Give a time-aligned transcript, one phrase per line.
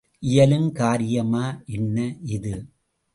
[0.23, 1.43] இயலும் காரியமா
[1.65, 1.97] என்ன
[2.29, 2.53] இது?